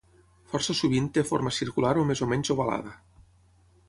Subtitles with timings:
[0.53, 2.95] Força sovint té forma circular o més o menys ovalada.